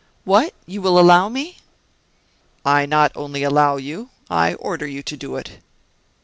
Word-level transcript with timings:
"What! 0.23 0.55
you 0.65 0.81
will 0.81 0.97
allow 0.97 1.29
me?" 1.29 1.57
"I 2.65 2.87
not 2.87 3.11
only 3.13 3.43
allow 3.43 3.77
you, 3.77 4.09
I 4.31 4.55
order 4.55 4.87
you 4.87 5.03
to 5.03 5.15
do 5.15 5.35
it. 5.35 5.59